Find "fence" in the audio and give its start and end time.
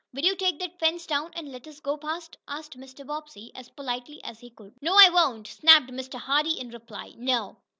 0.79-1.05